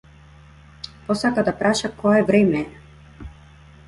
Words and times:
Посака 1.09 1.43
да 1.49 1.53
праша 1.59 1.89
кое 2.01 2.23
време 2.31 2.61
е. 2.63 2.67